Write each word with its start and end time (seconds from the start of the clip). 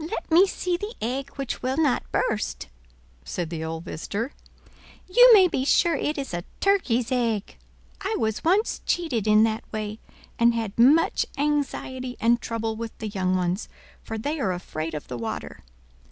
"Let 0.00 0.28
me 0.28 0.44
see 0.44 0.76
the 0.76 0.96
egg 1.00 1.30
which 1.36 1.62
will 1.62 1.76
not 1.76 2.10
burst," 2.10 2.66
said 3.24 3.48
the 3.48 3.62
old 3.62 3.84
visitor. 3.84 4.32
"You 5.08 5.30
may 5.32 5.46
be 5.46 5.64
sure 5.64 5.94
it 5.94 6.18
is 6.18 6.34
a 6.34 6.42
turkey's 6.58 7.12
egg. 7.12 7.56
I 8.00 8.16
was 8.18 8.42
once 8.42 8.80
cheated 8.86 9.28
in 9.28 9.44
that 9.44 9.62
way, 9.72 10.00
and 10.36 10.52
had 10.52 10.76
much 10.80 11.26
anxiety 11.36 12.16
and 12.18 12.40
trouble 12.40 12.74
with 12.74 12.98
the 12.98 13.06
young 13.06 13.36
ones, 13.36 13.68
for 14.02 14.18
they 14.18 14.40
are 14.40 14.52
afraid 14.52 14.94
of 14.94 15.06
the 15.06 15.16
water. 15.16 15.62